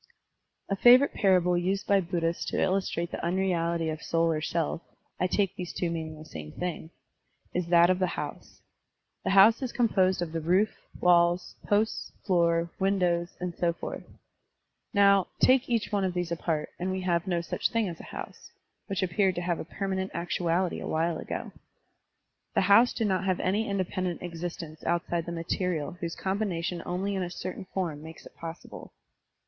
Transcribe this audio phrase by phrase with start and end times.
[0.67, 4.81] A favorite parable used by Buddhists to illus trate the unreality of soul or self
[5.19, 6.89] (I take these two meaning the same thing),
[7.53, 8.63] is that of the house.
[9.23, 10.69] The house is composed of the roof,
[10.99, 14.03] walls, posts, floor, windows, and so forth.
[14.91, 16.91] Now, take each Digitized by Google ASSERTIONS AND DENIALS 43 one of these apart, and
[16.91, 18.51] we have no such thing as a house,
[18.87, 21.51] which appeared to have a permanent actuality awhile ago.
[22.55, 27.21] The house did not have any independent existence outside the material whose combination only in
[27.21, 28.93] a certain form makes it possible.